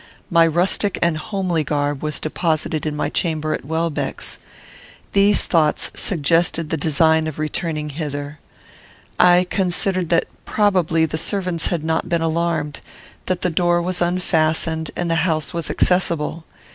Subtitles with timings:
[0.31, 4.39] My rustic and homely garb was deposited in my chamber at Welbeck's.
[5.11, 8.39] These thoughts suggested the design of returning thither.
[9.19, 12.79] I considered that, probably, the servants had not been alarmed.
[13.27, 16.45] That the door was unfastened, and the house was accessible.